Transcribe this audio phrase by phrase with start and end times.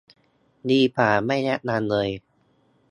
[0.71, 2.09] ดีกว่าไม่แนะนำเลย